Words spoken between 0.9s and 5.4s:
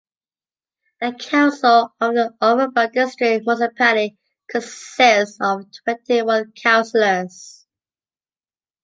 The council of the Overberg District Municipality consists